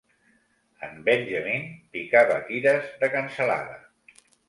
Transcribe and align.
En 0.87 0.95
Benjamin 1.09 1.69
picava 1.99 2.41
tires 2.51 2.91
de 3.05 3.15
cansalada. 3.19 3.83